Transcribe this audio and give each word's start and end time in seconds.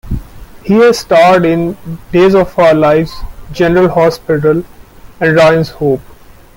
He 0.63 0.73
has 0.77 0.97
starred 0.97 1.45
in 1.45 1.77
"Days 2.11 2.33
of 2.33 2.57
Our 2.57 2.73
Lives," 2.73 3.13
"General 3.51 3.87
Hospital", 3.87 4.63
and 5.19 5.35
"Ryan's 5.35 5.69
Hope". 5.69 6.01